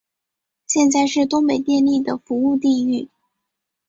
[0.65, 3.07] 现在是东北电力的服务地域。